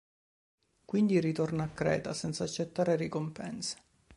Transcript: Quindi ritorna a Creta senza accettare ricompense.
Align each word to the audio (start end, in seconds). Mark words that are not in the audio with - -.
Quindi 0.83 1.19
ritorna 1.19 1.63
a 1.65 1.69
Creta 1.69 2.11
senza 2.15 2.43
accettare 2.45 2.95
ricompense. 2.95 3.77